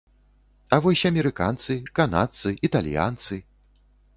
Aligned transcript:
А 0.77 0.79
вось 0.85 1.03
амерыканцы, 1.09 1.77
канадцы, 1.99 2.55
італьянцы? 2.71 3.41